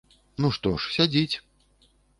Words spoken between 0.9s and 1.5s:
сядзіць!